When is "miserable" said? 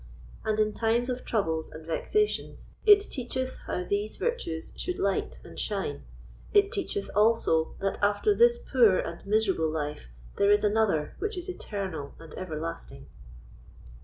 9.27-9.69